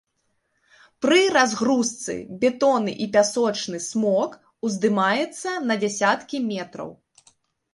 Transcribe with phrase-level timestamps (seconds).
[1.05, 4.29] Пры разгрузцы бетонны і пясочны смог
[4.69, 6.91] уздымаецца на дзясяткі метраў.